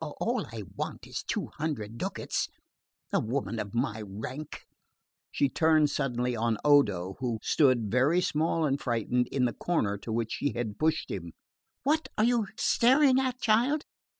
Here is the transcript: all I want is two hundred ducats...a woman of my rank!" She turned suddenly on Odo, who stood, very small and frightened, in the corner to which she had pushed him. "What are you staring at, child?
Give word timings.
all 0.03 0.47
I 0.51 0.63
want 0.75 1.05
is 1.05 1.21
two 1.21 1.45
hundred 1.57 1.99
ducats...a 1.99 3.19
woman 3.19 3.59
of 3.59 3.75
my 3.75 4.01
rank!" 4.03 4.63
She 5.31 5.47
turned 5.47 5.91
suddenly 5.91 6.35
on 6.35 6.57
Odo, 6.65 7.17
who 7.19 7.37
stood, 7.43 7.91
very 7.91 8.19
small 8.19 8.65
and 8.65 8.81
frightened, 8.81 9.27
in 9.27 9.45
the 9.45 9.53
corner 9.53 9.99
to 9.99 10.11
which 10.11 10.31
she 10.31 10.53
had 10.53 10.79
pushed 10.79 11.11
him. 11.11 11.33
"What 11.83 12.07
are 12.17 12.23
you 12.25 12.47
staring 12.57 13.19
at, 13.19 13.39
child? 13.41 13.85